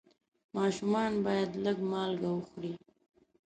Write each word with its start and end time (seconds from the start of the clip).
ماشومان 0.55 1.11
باید 1.25 1.51
لږ 1.63 1.77
مالګه 1.91 2.29
وخوري. 2.33 2.73